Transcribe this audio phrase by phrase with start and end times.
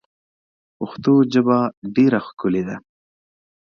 [0.77, 1.57] پښتو ژبه
[1.95, 2.75] ډیر ښکلی ده.